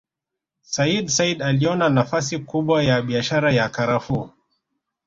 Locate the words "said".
1.11-1.41